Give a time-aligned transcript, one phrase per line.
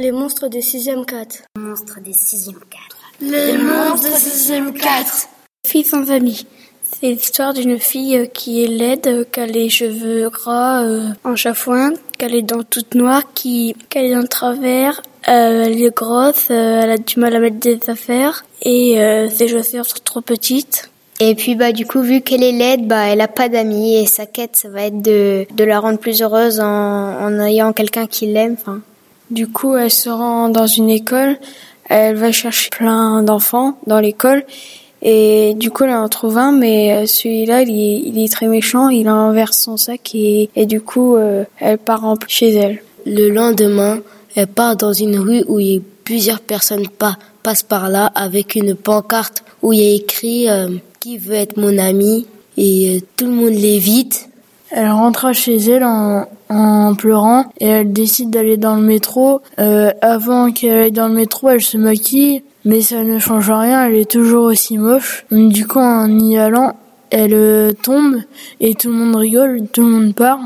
[0.00, 1.42] Les monstres des 6e 4.
[1.56, 2.60] Les monstres des 6e 4.
[3.20, 5.28] Les monstres des 6e 4.
[5.66, 6.46] Fille sans famille.
[6.82, 10.86] C'est l'histoire d'une fille qui est laide, qui a les cheveux gras
[11.22, 15.82] en chafouin, qu'elle est dans toute noire, qui, qu'elle est dans le travers, euh, elle
[15.82, 19.84] est grosse, euh, elle a du mal à mettre des affaires et euh, ses chaussures
[19.84, 20.90] sont trop petites.
[21.20, 24.06] Et puis bah du coup vu qu'elle est laide, bah elle a pas d'amis et
[24.06, 28.06] sa quête ça va être de, de la rendre plus heureuse en, en ayant quelqu'un
[28.06, 28.56] qui l'aime.
[28.58, 28.80] Enfin.
[29.30, 31.38] Du coup elle se rend dans une école,
[31.88, 34.44] elle va chercher plein d'enfants dans l'école
[35.02, 39.58] et du coup elle en trouve un mais celui-là il est, très méchant, il renverse
[39.58, 42.82] son sac et, et du coup elle part en chez elle.
[43.06, 44.00] Le lendemain,
[44.36, 48.06] elle part dans une rue où il y a plusieurs personnes pas, passent par là
[48.14, 50.68] avec une pancarte où il y a écrit euh,
[51.00, 52.26] qui veut être mon ami?
[52.56, 54.28] Et euh, tout le monde l'évite.
[54.70, 59.40] Elle rentre chez elle en, en, pleurant et elle décide d'aller dans le métro.
[59.58, 63.86] Euh, avant qu'elle aille dans le métro, elle se maquille, mais ça ne change rien,
[63.86, 65.24] elle est toujours aussi moche.
[65.30, 66.76] Du coup, en y allant,
[67.10, 68.22] elle euh, tombe
[68.60, 70.40] et tout le monde rigole, tout le monde part.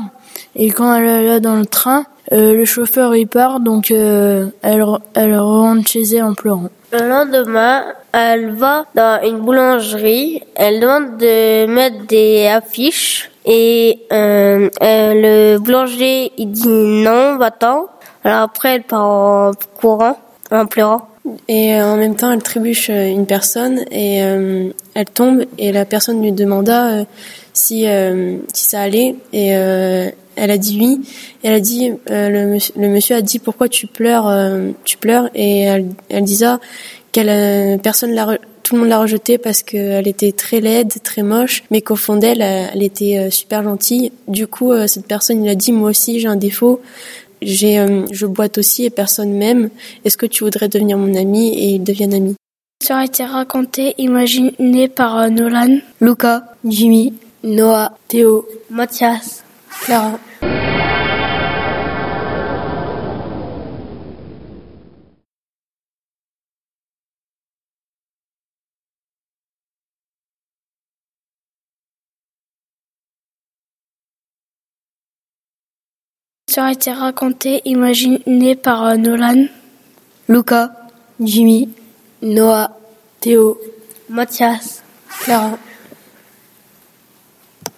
[0.55, 4.47] Et quand elle est là dans le train, euh, le chauffeur y part, donc euh,
[4.61, 6.69] elle, elle rentre chez elle en pleurant.
[6.91, 14.69] Le lendemain, elle va dans une boulangerie, elle demande de mettre des affiches et euh,
[14.81, 17.87] le boulanger il dit non, va-t'en.
[18.23, 20.17] Alors après elle part en courant,
[20.51, 21.09] en pleurant.
[21.47, 26.31] Et en même temps, elle trébuche une personne et elle tombe et la personne lui
[26.31, 27.03] demanda
[27.51, 27.87] si
[28.53, 29.55] si ça allait et
[30.35, 31.01] elle a dit oui.
[31.43, 35.29] elle a dit, euh, le, le, monsieur, a dit pourquoi tu pleures, euh, tu pleures?
[35.33, 36.47] Et elle, elle disait
[37.11, 41.21] qu'elle, euh, personne l'a, tout le monde l'a rejetée parce qu'elle était très laide, très
[41.21, 44.11] moche, mais qu'au fond d'elle, elle, était super gentille.
[44.27, 46.81] Du coup, cette personne, il a dit, moi aussi, j'ai un défaut.
[47.43, 49.69] J'ai, je boite aussi et personne m'aime.
[50.03, 52.35] Est-ce que tu voudrais devenir mon ami et ils deviennent amis.
[52.83, 59.43] Ça a été raconté, imaginé par Nolan, Luca, Jimmy, Noah, Théo, Mathias.
[59.83, 60.19] Clara.
[76.57, 79.47] A été raconté, imaginé par Nolan,
[80.29, 80.71] Luca,
[81.19, 81.69] Jimmy,
[82.21, 82.71] Noah,
[83.19, 83.59] Théo,
[84.09, 84.81] Mathias,
[85.23, 85.57] Clara.